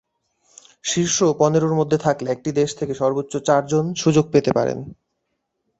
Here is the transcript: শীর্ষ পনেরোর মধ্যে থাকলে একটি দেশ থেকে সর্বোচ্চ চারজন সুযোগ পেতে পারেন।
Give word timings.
শীর্ষ 0.83 1.17
পনেরোর 1.39 1.73
মধ্যে 1.75 1.97
থাকলে 1.97 2.27
একটি 2.31 2.49
দেশ 2.51 2.69
থেকে 2.75 2.93
সর্বোচ্চ 2.93 3.33
চারজন 3.47 3.85
সুযোগ 3.93 4.25
পেতে 4.31 4.51
পারেন। 4.53 4.79